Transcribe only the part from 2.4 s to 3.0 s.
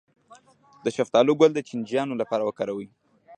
وکاروئ